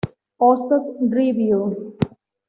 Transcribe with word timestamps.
Hostos 0.39 0.81
Review. 1.11 1.93